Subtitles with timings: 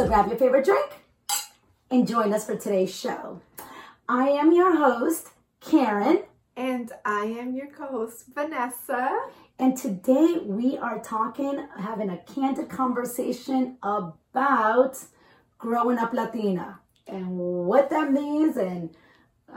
[0.00, 0.28] of Living Latina.
[0.28, 0.90] So grab your favorite drink
[1.90, 3.40] and join us for today's show.
[4.08, 5.28] I am your host,
[5.60, 6.22] Karen.
[6.56, 9.18] And I am your co host, Vanessa.
[9.58, 14.98] And today we are talking, having a candid conversation about
[15.58, 18.90] growing up Latina and what that means and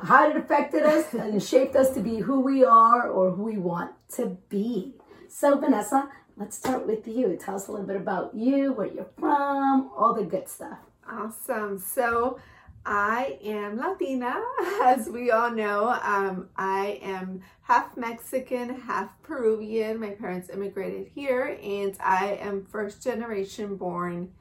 [0.04, 3.58] how it affected us and shaped us to be who we are or who we
[3.58, 4.94] want to be.
[5.28, 7.38] So, Vanessa, let's start with you.
[7.40, 10.80] Tell us a little bit about you, where you're from, all the good stuff.
[11.10, 11.80] Awesome.
[11.80, 12.40] So,
[12.86, 14.42] I am Latina,
[14.84, 15.90] as we all know.
[16.02, 20.00] Um, I am half Mexican, half Peruvian.
[20.00, 24.32] My parents immigrated here, and I am first generation born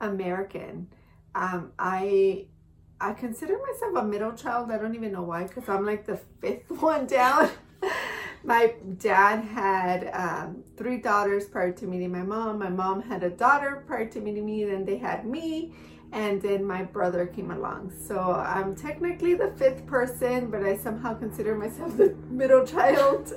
[0.00, 0.88] American.
[1.34, 2.46] Um, I
[3.00, 4.70] I consider myself a middle child.
[4.70, 7.50] I don't even know why, because I'm like the fifth one down.
[8.44, 12.58] My dad had um, three daughters prior to meeting my mom.
[12.58, 14.64] My mom had a daughter prior to meeting me.
[14.64, 15.72] Then they had me,
[16.12, 17.92] and then my brother came along.
[17.96, 23.32] So I'm technically the fifth person, but I somehow consider myself the middle child.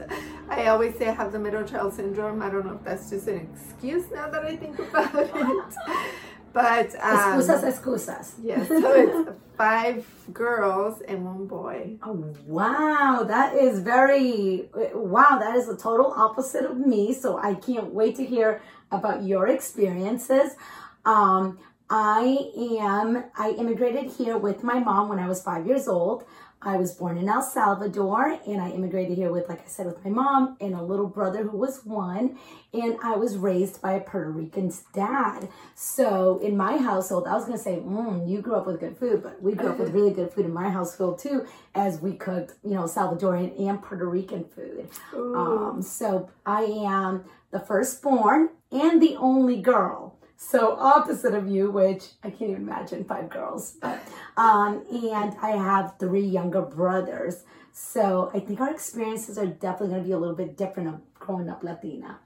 [0.49, 2.41] I always say I have the middle child syndrome.
[2.41, 5.31] I don't know if that's just an excuse now that I think about it.
[6.55, 8.31] But um, excusas, excusas.
[8.41, 11.97] Yes, so it's five girls and one boy.
[12.01, 15.37] Oh wow, that is very wow.
[15.37, 17.13] That is the total opposite of me.
[17.13, 20.55] So I can't wait to hear about your experiences.
[21.03, 23.25] Um, I am.
[23.37, 26.23] I immigrated here with my mom when I was five years old.
[26.65, 30.03] I was born in El Salvador and I immigrated here with, like I said, with
[30.03, 32.39] my mom and a little brother who was one.
[32.73, 35.47] And I was raised by a Puerto Rican dad.
[35.75, 38.97] So in my household, I was going to say, mm, you grew up with good
[38.97, 42.13] food, but we grew up with really good food in my household too, as we
[42.13, 44.89] cooked, you know, Salvadorian and Puerto Rican food.
[45.13, 52.05] Um, so I am the firstborn and the only girl so opposite of you, which
[52.23, 53.99] I can't even imagine five girls, but
[54.37, 57.43] um, and I have three younger brothers.
[57.71, 61.01] So I think our experiences are definitely going to be a little bit different of
[61.15, 62.19] growing up Latina.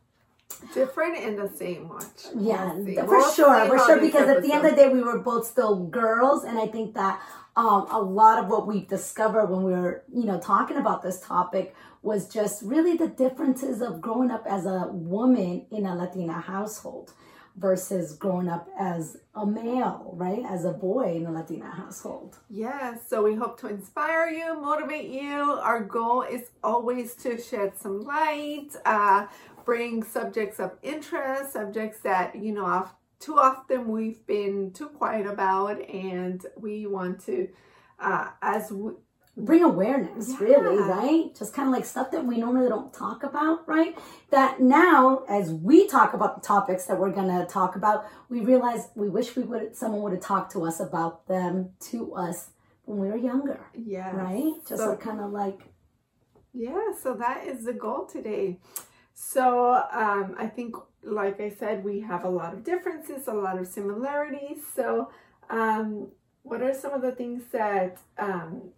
[0.73, 2.05] Different in the same much.
[2.35, 4.01] Yeah, we'll for we'll sure, for sure.
[4.01, 6.95] Because at the end of the day, we were both still girls, and I think
[6.95, 7.21] that
[7.55, 11.19] um, a lot of what we discovered when we were, you know, talking about this
[11.19, 16.33] topic was just really the differences of growing up as a woman in a Latina
[16.33, 17.13] household
[17.55, 20.43] versus growing up as a male, right?
[20.47, 22.37] As a boy in a Latina household.
[22.49, 25.59] Yes, so we hope to inspire you, motivate you.
[25.61, 29.27] Our goal is always to shed some light, uh,
[29.65, 35.27] bring subjects of interest, subjects that, you know, off, too often we've been too quiet
[35.27, 37.49] about, and we want to,
[37.99, 38.93] uh, as we,
[39.39, 40.37] bring awareness, yeah.
[40.47, 41.35] really, right?
[41.37, 43.97] Just kind of like stuff that we normally don't talk about, right?
[44.31, 48.89] That now, as we talk about the topics that we're gonna talk about, we realize
[48.95, 52.51] we wish we would someone would have talked to us about them to us
[52.85, 53.59] when we were younger.
[53.73, 54.11] Yeah.
[54.15, 54.53] Right?
[54.67, 55.61] Just so, kind of like
[56.53, 58.59] Yeah, so that is the goal today.
[59.13, 63.57] So um I think like I said, we have a lot of differences, a lot
[63.57, 64.59] of similarities.
[64.75, 65.11] So
[65.49, 66.11] um
[66.43, 68.71] what are some of the things that um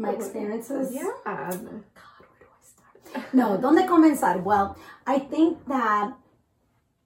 [0.00, 0.92] my experiences.
[0.92, 1.10] Yeah.
[1.24, 1.84] God, where
[2.40, 3.34] do I start?
[3.34, 4.42] no, donde comenzar?
[4.42, 4.76] Well,
[5.06, 6.14] I think that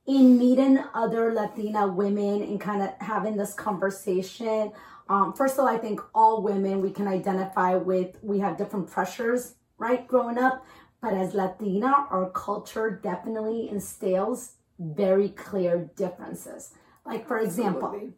[0.07, 4.73] in meeting other Latina women and kind of having this conversation,
[5.09, 8.91] um, first of all, I think all women we can identify with, we have different
[8.91, 10.65] pressures, right, growing up.
[11.03, 16.73] But as Latina, our culture definitely instills very clear differences.
[17.05, 18.13] Like, for example,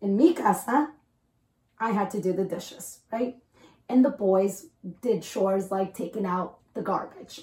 [0.00, 0.92] in mi casa,
[1.78, 3.36] I had to do the dishes, right?
[3.88, 4.66] and the boys
[5.02, 7.42] did chores like taking out the garbage.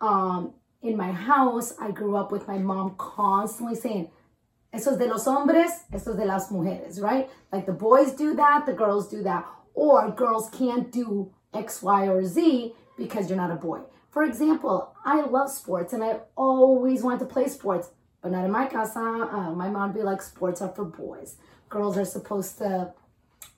[0.00, 4.10] Um, in my house, I grew up with my mom constantly saying,
[4.72, 7.28] Eso es de los hombres, eso es de las mujeres, right?
[7.50, 9.46] Like the boys do that, the girls do that.
[9.74, 13.80] Or girls can't do X, Y, or Z because you're not a boy.
[14.10, 17.90] For example, I love sports and I always wanted to play sports,
[18.22, 19.00] but not in my casa.
[19.00, 21.36] Uh, my mom would be like, sports are for boys.
[21.68, 22.92] Girls are supposed to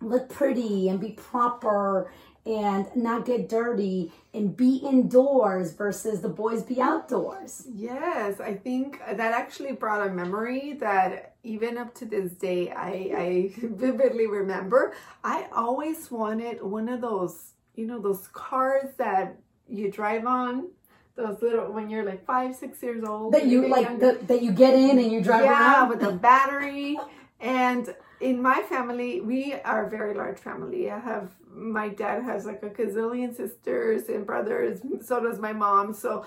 [0.01, 2.11] look pretty and be proper
[2.47, 7.67] and not get dirty and be indoors versus the boys be outdoors.
[7.71, 12.91] Yes, I think that actually brought a memory that even up to this day I,
[13.15, 14.95] I vividly remember.
[15.23, 19.37] I always wanted one of those, you know, those cars that
[19.69, 20.69] you drive on
[21.17, 23.35] those little when you're like five, six years old.
[23.35, 26.13] That you like the, that you get in and you drive yeah, around with a
[26.13, 26.99] battery.
[27.41, 30.91] and in my family, we are a very large family.
[30.91, 35.95] I have my dad has like a gazillion sisters and brothers, so does my mom.
[35.95, 36.25] So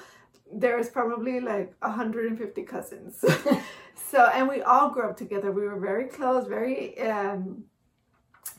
[0.52, 3.24] there's probably like 150 cousins.
[4.10, 5.52] so, and we all grew up together.
[5.52, 7.66] We were very close, very um,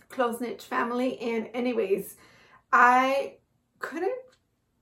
[0.09, 1.19] close knit family.
[1.21, 2.17] And, anyways,
[2.73, 3.35] I
[3.79, 4.24] couldn't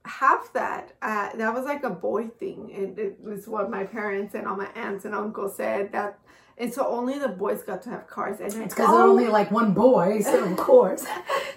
[0.04, 0.92] have that.
[1.00, 2.72] Uh, that was like a boy thing.
[2.74, 6.18] And it was what my parents and all my aunts and uncles said that.
[6.58, 8.38] And so only the boys got to have cars.
[8.40, 11.04] And it's because there's only like one boy, so of course.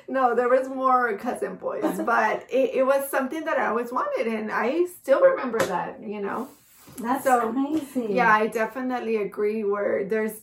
[0.07, 4.27] no, there was more cousin boys, but it, it was something that I always wanted,
[4.27, 6.01] and I still remember that.
[6.01, 6.47] You know,
[6.97, 8.13] that's so crazy.
[8.13, 9.63] Yeah, I definitely agree.
[9.65, 10.42] Where there's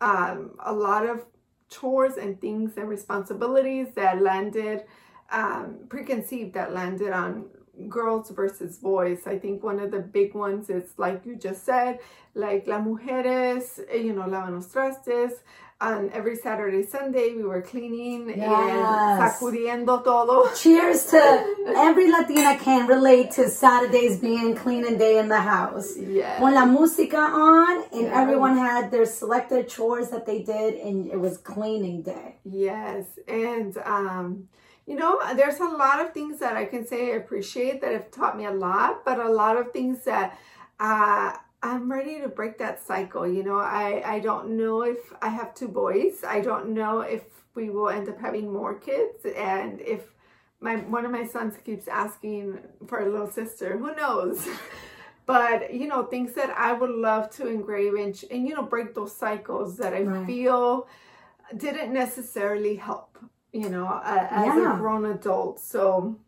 [0.00, 1.24] um, a lot of
[1.70, 4.84] chores and things and responsibilities that landed
[5.30, 7.46] um, preconceived that landed on
[7.88, 9.26] girls versus boys.
[9.26, 11.98] I think one of the big ones is like you just said,
[12.34, 15.32] like las mujeres, eh, you know, lavan los trastes.
[15.80, 18.38] And every Saturday, Sunday, we were cleaning yes.
[18.38, 20.48] and sacudiendo todo.
[20.54, 21.18] Cheers to
[21.76, 25.98] every Latina can relate to Saturdays being cleaning day in the house.
[25.98, 26.40] Yeah.
[26.40, 28.22] When la música on, and yeah.
[28.22, 32.36] everyone had their selected chores that they did, and it was cleaning day.
[32.44, 34.48] Yes, and um,
[34.86, 38.10] you know, there's a lot of things that I can say I appreciate that have
[38.10, 40.38] taught me a lot, but a lot of things that
[40.78, 41.32] uh,
[41.62, 43.26] I'm ready to break that cycle.
[43.26, 46.22] You know, I, I don't know if I have two boys.
[46.26, 47.22] I don't know if
[47.54, 49.24] we will end up having more kids.
[49.24, 50.02] And if
[50.60, 54.46] my one of my sons keeps asking for a little sister, who knows?
[55.26, 58.94] but you know, things that I would love to engrave and, and you know, break
[58.94, 60.26] those cycles that I right.
[60.26, 60.86] feel
[61.56, 63.18] didn't necessarily help
[63.54, 64.74] you know, as yeah.
[64.74, 65.60] a grown adult.
[65.60, 66.18] So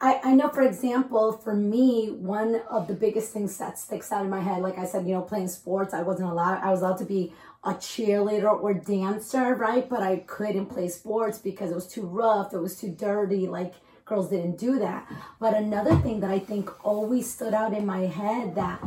[0.00, 4.24] I, I know, for example, for me, one of the biggest things that sticks out
[4.24, 6.80] in my head, like I said, you know, playing sports, I wasn't allowed, I was
[6.80, 7.32] allowed to be
[7.64, 9.88] a cheerleader or dancer, right?
[9.90, 13.74] But I couldn't play sports because it was too rough, it was too dirty, like
[14.04, 15.10] girls didn't do that.
[15.40, 18.80] But another thing that I think always stood out in my head that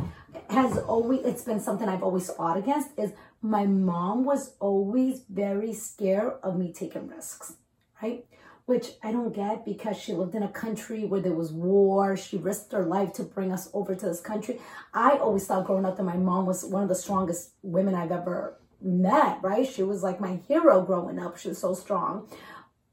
[0.48, 5.74] has always, it's been something I've always fought against is my mom was always very
[5.74, 7.56] scared of me taking risks
[8.04, 8.26] right?
[8.66, 12.16] Which I don't get because she lived in a country where there was war.
[12.16, 14.60] She risked her life to bring us over to this country.
[14.92, 18.12] I always thought growing up that my mom was one of the strongest women I've
[18.12, 19.66] ever met, right?
[19.66, 21.36] She was like my hero growing up.
[21.36, 22.28] She was so strong.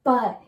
[0.04, 0.42] But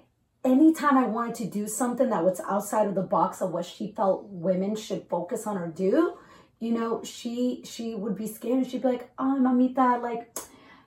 [0.44, 3.94] anytime I wanted to do something that was outside of the box of what she
[3.96, 6.18] felt women should focus on or do,
[6.60, 10.38] you know, she she would be scared and she'd be like, "Oh, mamita, like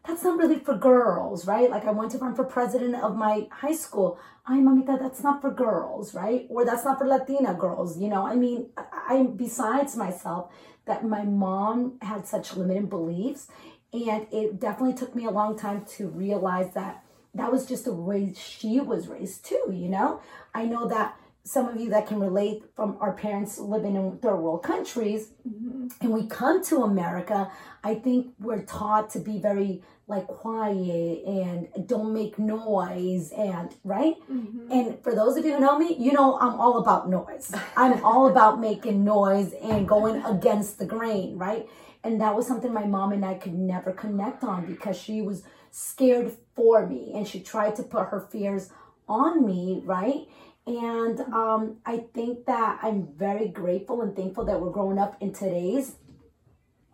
[0.07, 1.71] that's not really for girls, right?
[1.71, 4.19] Like I want to run for president of my high school.
[4.47, 6.47] Ay, mamita, that's not for girls, right?
[6.49, 7.99] Or that's not for Latina girls.
[7.99, 10.53] You know, I mean, I, am besides myself
[10.87, 13.49] that my mom had such limited beliefs.
[13.93, 17.03] And it definitely took me a long time to realize that
[17.35, 20.21] that was just the way she was raised too, you know?
[20.55, 21.17] I know that
[21.47, 25.87] some of you that can relate from our parents living in third world countries mm-hmm.
[26.01, 27.51] and we come to America,
[27.85, 34.15] I think we're taught to be very like quiet and don't make noise and right?
[34.31, 34.71] Mm-hmm.
[34.71, 37.53] and for those of you who know me you know i'm all about noise.
[37.77, 41.69] I'm all about making noise and going against the grain right?
[42.05, 45.43] And that was something my mom and i could never connect on because she was
[45.71, 48.71] scared for me and she tried to put her fears
[49.09, 50.27] on me right?
[50.67, 55.33] And um, i think that i'm very grateful and thankful that we're growing up in
[55.33, 55.97] today's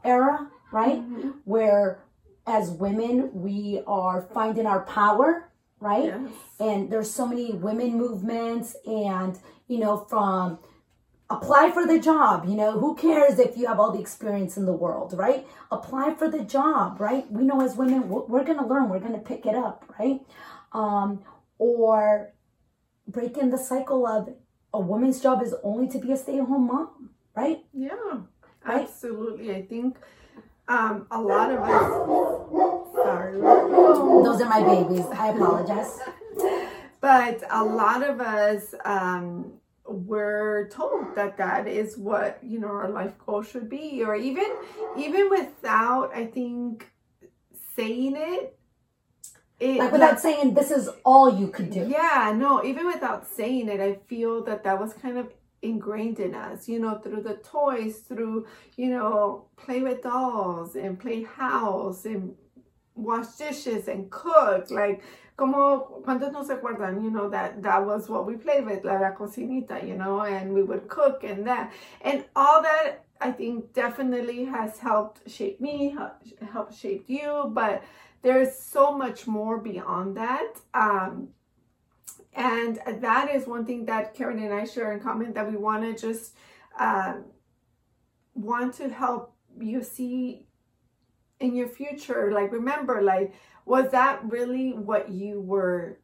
[0.04, 0.98] era right?
[1.00, 1.30] Mm-hmm.
[1.44, 2.02] where
[2.46, 6.04] as women, we are finding our power, right?
[6.04, 6.32] Yes.
[6.58, 10.58] And there's so many women movements and, you know, from
[11.30, 14.66] apply for the job, you know, who cares if you have all the experience in
[14.66, 15.46] the world, right?
[15.70, 17.30] Apply for the job, right?
[17.30, 20.20] We know as women, we're, going to learn, we're going to pick it up, right?
[20.72, 21.22] Um,
[21.58, 22.32] or
[23.06, 24.34] breaking the cycle of
[24.74, 27.64] a woman's job is only to be a stay at home mom, right?
[27.72, 27.90] Yeah,
[28.64, 28.82] right?
[28.82, 29.54] absolutely.
[29.54, 29.96] I think
[30.68, 33.40] um, a lot of us, sorry.
[33.40, 35.06] Those are my babies.
[35.12, 35.98] I apologize.
[37.00, 39.54] But a lot of us um,
[39.84, 44.46] were told that that is what you know our life goal should be, or even
[44.96, 46.88] even without, I think,
[47.74, 48.56] saying it.
[49.58, 51.86] It, like without like, saying this is all you could do.
[51.88, 56.34] Yeah, no, even without saying it, I feel that that was kind of ingrained in
[56.34, 62.04] us, you know, through the toys, through, you know, play with dolls and play house
[62.04, 62.34] and
[62.94, 64.70] wash dishes and cook.
[64.70, 65.02] Like,
[65.36, 67.02] como, ¿cuántos no se acuerdan?
[67.02, 70.52] You know, that that was what we played with, la, la cocinita, you know, and
[70.52, 71.72] we would cook and that.
[72.02, 75.96] And all that, I think, definitely has helped shape me,
[76.52, 77.82] helped shape you, but
[78.22, 80.60] there's so much more beyond that.
[80.74, 81.28] Um,
[82.34, 85.82] and that is one thing that Karen and I share in common that we want
[85.82, 86.34] to just
[86.78, 87.24] um,
[88.34, 90.46] want to help you see
[91.40, 93.34] in your future like remember like
[93.66, 95.98] was that really what you were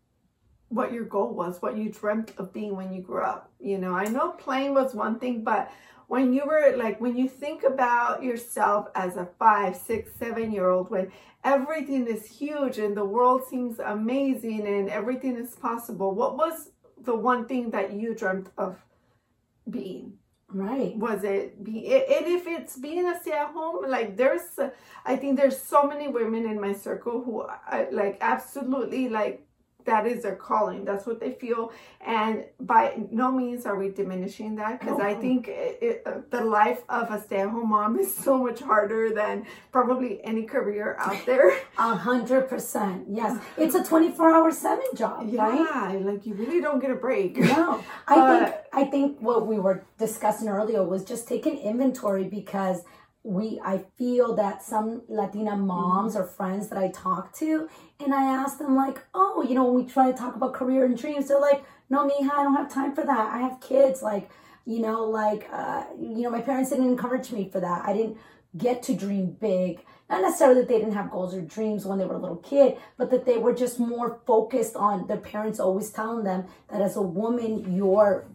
[0.69, 3.51] what your goal was what you dreamt of being when you grew up?
[3.59, 5.71] You know i know playing was one thing but
[6.09, 10.69] when you were like when you think about yourself as a five six seven year
[10.71, 11.13] old when
[11.45, 16.71] everything is huge and the world seems amazing and everything is possible what was
[17.05, 18.77] the one thing that you dreamt of
[19.71, 20.15] being
[20.51, 20.97] Right.
[20.97, 24.59] was it be and if it's being a stay at home like there's
[25.05, 29.47] i think there's so many women in my circle who I, like absolutely like
[29.89, 31.73] that is their calling that's what they feel
[32.07, 36.83] and by no means are we diminishing that because i think it, it, the life
[36.89, 39.35] of a stay-at-home mom is so much harder than
[39.73, 43.05] probably any career out there A hundred percent.
[43.09, 43.41] Yes.
[43.57, 45.61] It's a 24 hour seven job, right?
[45.61, 47.83] yeah like you really don't get a break No.
[48.09, 52.83] I think I think what we were discussing earlier was just taking inventory because
[53.25, 57.69] we I feel that some Latina moms or friends that I talk to
[58.01, 60.85] and I ask them like, oh, you know, when we try to talk about career
[60.85, 63.35] and dreams, they're like, no, mija, I don't have time for that.
[63.35, 64.03] I have kids.
[64.03, 64.31] Like,
[64.65, 67.85] you know, like, uh, you know, my parents didn't encourage me for that.
[67.85, 68.19] I didn't
[68.57, 69.85] get to dream big.
[70.09, 72.77] Not necessarily that they didn't have goals or dreams when they were a little kid,
[72.97, 76.97] but that they were just more focused on their parents always telling them that as
[76.97, 78.27] a woman, your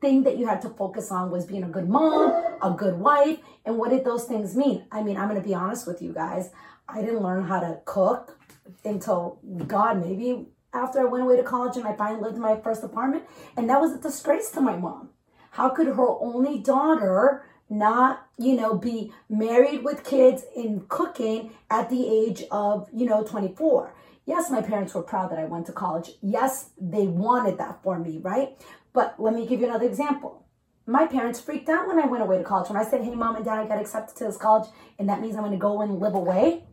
[0.00, 3.38] thing that you had to focus on was being a good mom, a good wife.
[3.64, 4.84] And what did those things mean?
[4.92, 6.50] I mean, I'm going to be honest with you guys.
[6.88, 8.38] I didn't learn how to cook
[8.84, 12.60] until God, maybe after I went away to college and I finally lived in my
[12.60, 13.24] first apartment.
[13.56, 15.10] And that was a disgrace to my mom.
[15.52, 21.88] How could her only daughter not, you know, be married with kids in cooking at
[21.88, 23.94] the age of, you know, 24?
[24.26, 26.10] Yes, my parents were proud that I went to college.
[26.20, 28.58] Yes, they wanted that for me, right?
[28.96, 30.46] But let me give you another example.
[30.86, 32.70] My parents freaked out when I went away to college.
[32.70, 35.20] When I said, hey, mom and dad, I got accepted to this college, and that
[35.20, 36.64] means I'm going to go and live away.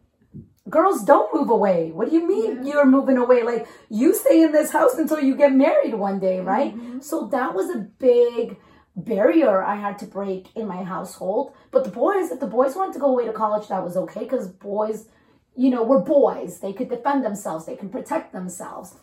[0.69, 1.91] Girls don't move away.
[1.91, 3.43] What do you mean you're moving away?
[3.43, 6.47] Like, you stay in this house until you get married one day, mm-hmm.
[6.47, 7.03] right?
[7.03, 8.55] So that was a big
[8.95, 11.53] barrier I had to break in my household.
[11.71, 14.21] But the boys, if the boys wanted to go away to college, that was okay
[14.21, 15.09] because boys,
[15.57, 16.61] you know, were boys.
[16.61, 18.95] They could defend themselves, they can protect themselves.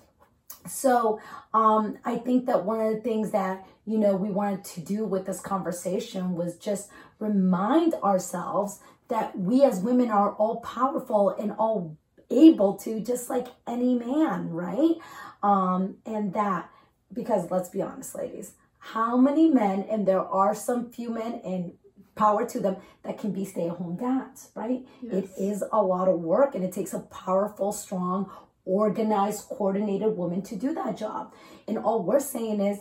[0.67, 1.21] So
[1.55, 5.05] um, I think that one of the things that you know we wanted to do
[5.05, 11.53] with this conversation was just remind ourselves that we as women are all powerful and
[11.53, 11.97] all
[12.31, 14.97] able to just like any man, right?
[15.43, 16.71] Um, and that
[17.13, 21.73] because let's be honest, ladies, how many men and there are some few men and
[22.15, 24.87] power to them that can be stay-at-home dads, right?
[25.03, 25.39] It Yes.
[25.39, 28.31] is a lot of work and it takes a powerful, strong,
[28.71, 31.35] organized, coordinated woman to do that job.
[31.67, 32.79] And all we're saying is,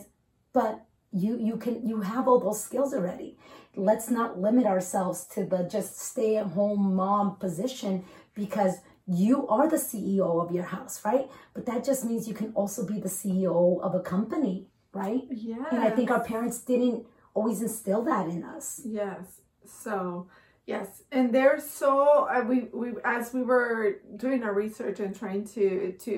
[0.52, 3.36] but you you can you have all those skills already.
[3.74, 8.04] Let's not limit ourselves to the just stay-at-home mom position
[8.34, 8.74] because
[9.06, 11.28] you are the CEO of your house, right?
[11.54, 15.22] But that just means you can also be the CEO of a company, right?
[15.30, 18.82] yeah And I think our parents didn't always instill that in us.
[18.84, 19.40] Yes.
[19.66, 20.28] So,
[20.70, 25.44] yes, and there's so uh, we we as we were doing our research and trying
[25.56, 26.12] to to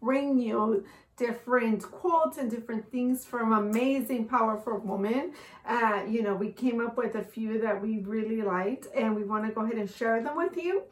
[0.00, 0.84] bring you
[1.16, 5.32] different quotes and different things from amazing powerful women
[5.66, 9.24] uh you know we came up with a few that we really liked and we
[9.24, 10.82] want to go ahead and share them with you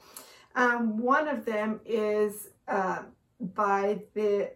[0.55, 3.03] um one of them is uh
[3.41, 4.53] by the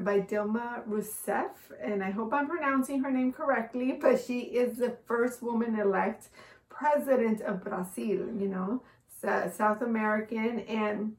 [0.00, 3.98] by Dilma Rousseff, and I hope I'm pronouncing her name correctly.
[4.00, 6.28] But she is the first woman elect
[6.78, 8.20] president of Brazil.
[8.42, 8.82] You know,
[9.52, 11.16] South American, and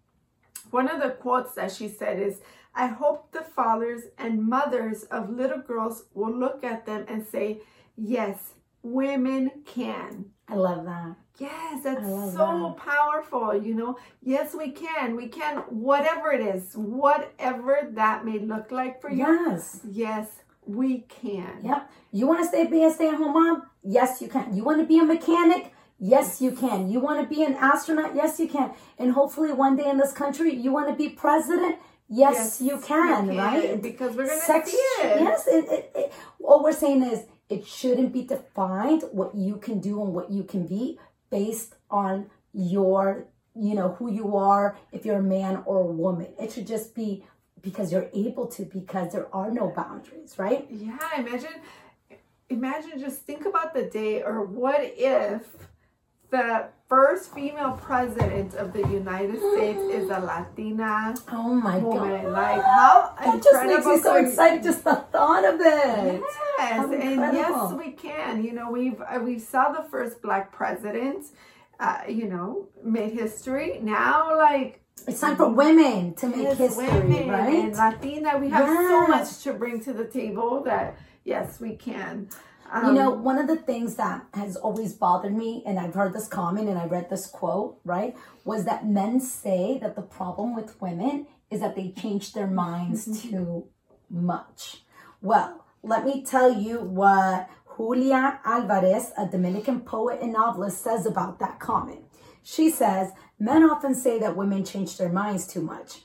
[0.69, 2.41] one of the quotes that she said is,
[2.75, 7.61] "I hope the fathers and mothers of little girls will look at them and say,
[7.95, 11.15] yes, women can." I love that.
[11.37, 12.77] Yes, that's so that.
[12.77, 13.55] powerful.
[13.55, 15.15] You know, yes, we can.
[15.15, 19.25] We can, whatever it is, whatever that may look like for you.
[19.25, 19.81] Yes.
[19.89, 20.27] Yes,
[20.67, 21.59] we can.
[21.63, 21.91] Yep.
[22.11, 23.63] You want to stay be a stay-at-home mom?
[23.83, 24.55] Yes, you can.
[24.55, 25.73] You want to be a mechanic?
[25.99, 26.89] Yes, you can.
[26.89, 28.15] You want to be an astronaut?
[28.15, 28.71] Yes, you can.
[28.97, 31.77] And hopefully one day in this country, you want to be president?
[32.07, 33.81] Yes, you can, we right?
[33.81, 35.21] Because we're gonna Sex, see it.
[35.21, 35.47] yes.
[35.47, 40.03] It, it, it, what we're saying is it shouldn't be defined what you can do
[40.03, 40.99] and what you can be
[41.31, 46.27] based on your, you know, who you are, if you're a man or a woman.
[46.39, 47.23] It should just be
[47.65, 50.67] because you're able to, because there are no boundaries, right?
[50.69, 51.55] Yeah, imagine,
[52.47, 52.99] imagine.
[52.99, 55.41] Just think about the day, or what if
[56.29, 62.23] the first female president of the United States is a Latina Oh my woman.
[62.23, 62.31] god.
[62.31, 66.21] Like how That just makes me so excited just the thought of it.
[66.21, 66.23] Yes,
[66.59, 67.01] and
[67.33, 68.43] yes, we can.
[68.43, 71.25] You know, we've uh, we saw the first black president.
[71.77, 73.79] Uh, you know, made history.
[73.81, 77.53] Now, like It's time for women to make yes, history, women right?
[77.65, 82.27] and Latina, we have so much to bring to the table that yes, we can.
[82.83, 86.13] you know, Um, one of the things that has always bothered me, and I've heard
[86.13, 90.55] this comment and I read this quote, right, was that men say that the problem
[90.55, 93.67] with women is that they change their minds too
[94.09, 94.81] much.
[95.21, 97.47] Well, let me tell you what
[97.77, 102.01] Julia Alvarez, a Dominican poet and novelist, says about that comment.
[102.47, 106.01] She says, Men often say that women change their minds too much.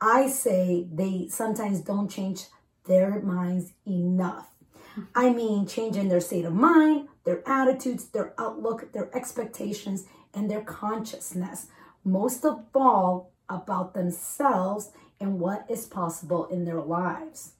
[0.00, 2.46] I say they sometimes don't change
[2.86, 4.48] their minds enough.
[5.14, 10.62] I mean, changing their state of mind, their attitudes, their outlook, their expectations, and their
[10.62, 11.68] consciousness.
[12.04, 17.52] Most of all, about themselves and what is possible in their lives.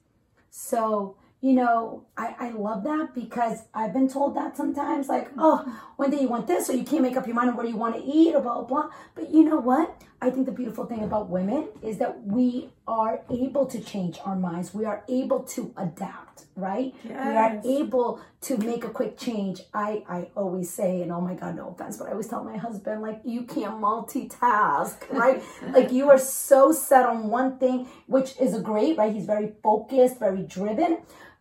[0.49, 1.15] So,
[1.45, 5.41] you know, I, I love that because I've been told that sometimes, like, mm-hmm.
[5.41, 7.67] oh, one day you want this, or you can't make up your mind on where
[7.67, 8.89] you want to eat, or blah, blah, blah.
[9.13, 10.01] But you know what?
[10.19, 14.35] I think the beautiful thing about women is that we are able to change our
[14.35, 14.73] minds.
[14.73, 16.95] We are able to adapt, right?
[17.03, 19.61] We are able to make a quick change.
[19.71, 22.57] I, I always say, and oh my God, no offense, but I always tell my
[22.57, 25.43] husband, like, you can't multitask, right?
[25.69, 29.13] like, you are so set on one thing, which is a great, right?
[29.13, 30.97] He's very focused, very driven.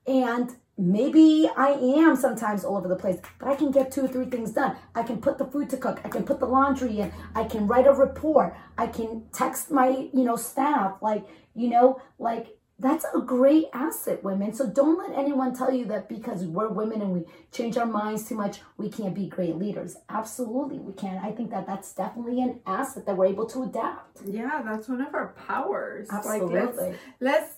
[0.07, 4.09] And maybe I am sometimes all over the place, but I can get two or
[4.09, 4.77] three things done.
[4.95, 6.01] I can put the food to cook.
[6.05, 7.13] I can put the laundry in.
[7.35, 8.55] I can write a report.
[8.77, 10.97] I can text my, you know, staff.
[11.01, 14.53] Like, you know, like that's a great asset, women.
[14.53, 18.29] So don't let anyone tell you that because we're women and we change our minds
[18.29, 19.97] too much, we can't be great leaders.
[20.09, 21.19] Absolutely, we can.
[21.19, 24.23] I think that that's definitely an asset that we're able to adapt.
[24.27, 26.09] yeah, that's one of our powers.
[26.11, 26.61] Like Absolutely.
[26.61, 27.55] let's let's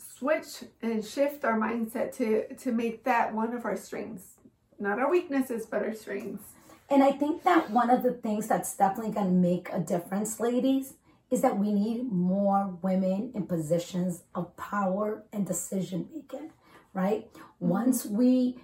[0.00, 4.34] switch and shift our mindset to to make that one of our strengths,
[4.78, 6.54] not our weaknesses, but our strengths.
[6.88, 10.40] And I think that one of the things that's definitely going to make a difference,
[10.40, 10.94] ladies,
[11.30, 16.50] is that we need more women in positions of power and decision making,
[16.92, 17.32] right?
[17.32, 17.68] Mm-hmm.
[17.68, 18.58] Once we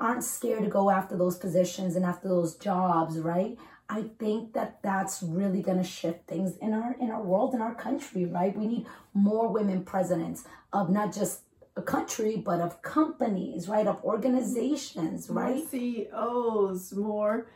[0.00, 3.58] aren't scared to go after those positions and after those jobs, right?
[3.88, 7.60] I think that that's really going to shift things in our in our world in
[7.60, 8.56] our country, right?
[8.56, 11.42] We need more women presidents of not just
[11.76, 13.86] a country but of companies, right?
[13.86, 15.56] Of organizations, right?
[15.56, 17.46] More CEOs, more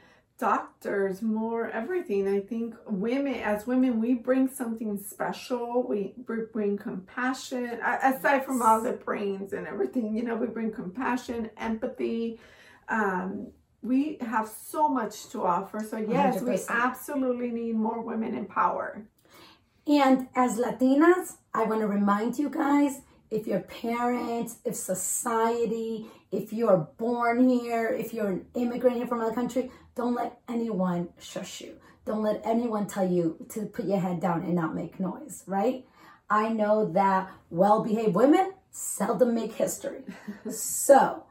[0.41, 2.27] doctors, more everything.
[2.27, 5.87] I think women, as women, we bring something special.
[5.87, 10.73] We br- bring compassion, aside from all the brains and everything, you know, we bring
[10.73, 12.41] compassion, empathy.
[12.89, 13.49] Um,
[13.83, 15.81] we have so much to offer.
[15.81, 16.67] So, yes, we 100%.
[16.69, 19.03] absolutely need more women in power.
[19.87, 26.53] And as Latinas, I want to remind you guys if your parents, if society, if
[26.53, 31.61] you're born here, if you're an immigrant here from another country, don't let anyone shush
[31.61, 31.77] you.
[32.05, 35.87] Don't let anyone tell you to put your head down and not make noise, right?
[36.29, 40.05] I know that well behaved women seldom make history.
[40.51, 41.25] So,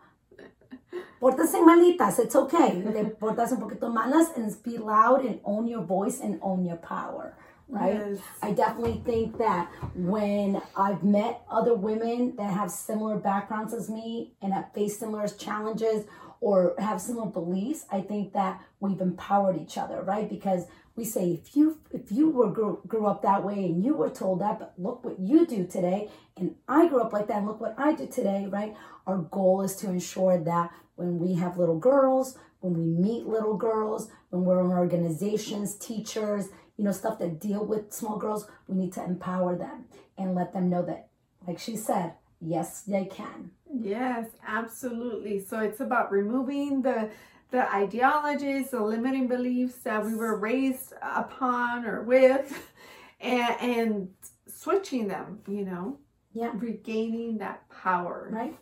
[1.22, 2.82] Pórtense malitas, it's okay.
[2.82, 6.78] De portarse un poquito malas and be loud and own your voice and own your
[6.78, 7.36] power,
[7.68, 7.96] right?
[7.96, 8.20] Yes.
[8.42, 14.32] I definitely think that when I've met other women that have similar backgrounds as me
[14.42, 16.06] and have faced similar challenges
[16.40, 20.30] or have similar beliefs, I think that we've empowered each other, right?
[20.30, 23.94] Because we say if you if you were grew, grew up that way and you
[23.94, 27.38] were told that, but look what you do today, and I grew up like that,
[27.38, 28.74] and look what I do today, right?
[29.06, 33.56] Our goal is to ensure that when we have little girls, when we meet little
[33.58, 38.76] girls, when we're in organizations, teachers, you know, stuff that deal with small girls, we
[38.76, 39.86] need to empower them
[40.18, 41.08] and let them know that,
[41.48, 43.52] like she said, yes, they can.
[43.74, 45.40] Yes, absolutely.
[45.40, 47.10] So it's about removing the
[47.52, 52.48] the ideologies, the limiting beliefs that we were raised upon or with,
[53.22, 54.10] and, and
[54.48, 55.40] switching them.
[55.48, 55.98] You know,
[56.34, 56.52] Yeah.
[56.56, 58.30] regaining that power.
[58.32, 58.56] right?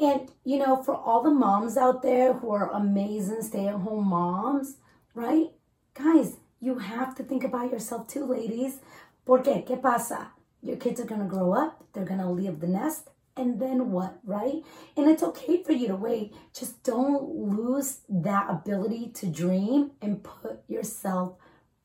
[0.00, 4.76] And you know, for all the moms out there who are amazing stay-at-home moms,
[5.14, 5.48] right?
[5.94, 8.78] Guys, you have to think about yourself too, ladies.
[9.26, 10.32] Porque qué pasa?
[10.62, 14.62] Your kids are gonna grow up, they're gonna leave the nest, and then what, right?
[14.96, 16.34] And it's okay for you to wait.
[16.54, 21.36] Just don't lose that ability to dream and put yourself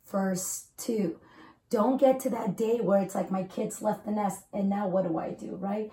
[0.03, 1.19] first too.
[1.69, 4.87] Don't get to that day where it's like my kids left the nest and now
[4.87, 5.91] what do I do, right?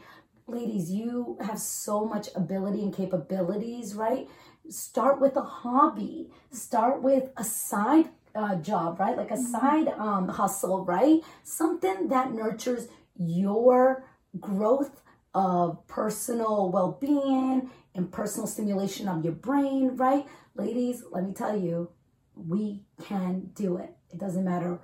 [0.52, 4.28] Ladies, you have so much ability and capabilities, right?
[4.68, 6.30] Start with a hobby.
[6.50, 9.16] Start with a side uh, job, right?
[9.16, 11.20] Like a side um, hustle, right?
[11.42, 14.04] Something that nurtures your
[14.38, 15.02] growth
[15.34, 20.26] of personal well being and personal stimulation of your brain, right?
[20.54, 21.90] Ladies, let me tell you,
[22.34, 23.94] we can do it.
[24.10, 24.80] It doesn't matter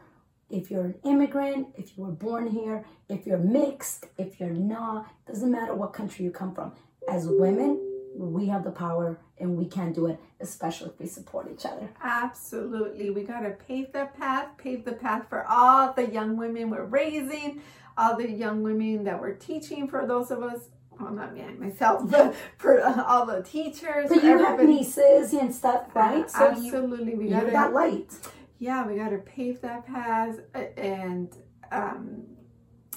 [0.51, 5.07] if you're an immigrant, if you were born here, if you're mixed, if you're not,
[5.27, 6.73] doesn't matter what country you come from.
[7.09, 7.79] As women,
[8.17, 11.89] we have the power and we can do it, especially if we support each other.
[12.03, 13.11] Absolutely.
[13.11, 16.85] We got to pave the path, pave the path for all the young women we're
[16.85, 17.63] raising,
[17.97, 20.69] all the young women that we're teaching for those of us.
[20.99, 24.09] Well, not me, myself, but for all the teachers.
[24.09, 26.29] But you have nieces and stuff, right?
[26.29, 27.13] So Absolutely.
[27.13, 28.13] You, we got that light.
[28.59, 30.41] Yeah, we got to pave that path
[30.77, 31.33] and
[31.71, 32.25] um,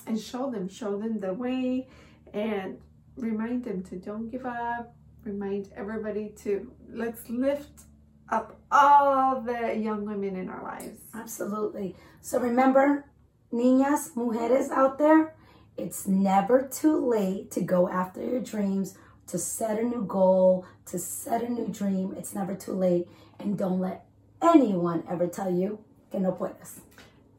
[0.08, 1.88] and show them, show them the way,
[2.34, 2.80] and
[3.18, 7.82] remind them to don't give up, remind everybody to let's lift
[8.30, 11.02] up all the young women in our lives.
[11.14, 11.96] Absolutely.
[12.22, 13.06] So remember,
[13.52, 15.36] niñas, mujeres out there,
[15.78, 18.98] it's never too late to go after your dreams,
[19.28, 22.14] to set a new goal, to set a new dream.
[22.18, 23.08] It's never too late.
[23.40, 24.06] And don't let
[24.42, 25.80] anyone ever tell you
[26.12, 26.82] que no puedes.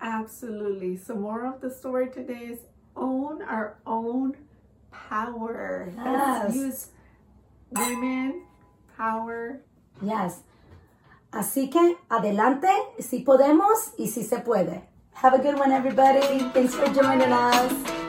[0.01, 0.97] Absolutely.
[0.97, 2.59] So, more of the story today is
[2.97, 4.37] own our own
[4.91, 5.93] power.
[5.97, 6.43] Yes.
[6.45, 6.87] Let's use
[7.71, 8.43] Women,
[8.97, 9.63] power.
[10.03, 10.43] Yes.
[11.31, 14.83] Así que adelante, si podemos y si se puede.
[15.15, 16.21] Have a good one, everybody.
[16.53, 18.02] Thanks for joining us.